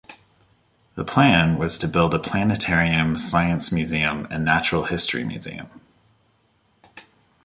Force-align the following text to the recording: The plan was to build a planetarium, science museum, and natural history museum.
The 0.95 1.03
plan 1.05 1.59
was 1.59 1.77
to 1.77 1.87
build 1.87 2.15
a 2.15 2.17
planetarium, 2.17 3.15
science 3.17 3.71
museum, 3.71 4.27
and 4.31 4.43
natural 4.43 4.85
history 4.85 5.23
museum. 5.23 5.67